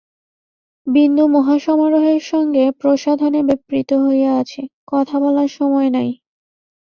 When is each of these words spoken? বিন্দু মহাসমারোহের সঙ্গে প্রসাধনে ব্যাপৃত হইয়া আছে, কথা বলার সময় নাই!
বিন্দু 0.87 1.23
মহাসমারোহের 1.35 2.21
সঙ্গে 2.31 2.63
প্রসাধনে 2.81 3.39
ব্যাপৃত 3.47 3.89
হইয়া 4.03 4.31
আছে, 4.41 4.61
কথা 4.91 5.15
বলার 5.23 5.49
সময় 5.57 5.89
নাই! 5.95 6.09